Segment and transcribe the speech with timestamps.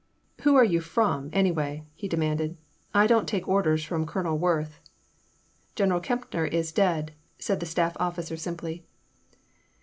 [0.41, 2.57] Who are you from, anyway?" he demanded.
[2.91, 4.79] I don't take orders from Colonel Worth.'*
[5.75, 8.83] ''General Kempner is dead/' said the staff officer simply.